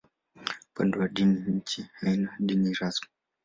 [0.71, 3.09] Upande wa dini, nchi haina dini rasmi.